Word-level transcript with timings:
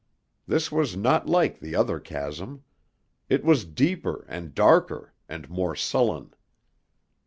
This 0.47 0.71
was 0.71 0.97
not 0.97 1.29
like 1.29 1.59
the 1.59 1.75
other 1.75 1.99
chasm. 1.99 2.63
It 3.29 3.45
was 3.45 3.65
deeper 3.65 4.25
and 4.27 4.55
darker 4.55 5.13
and 5.29 5.47
more 5.47 5.75
sullen. 5.75 6.33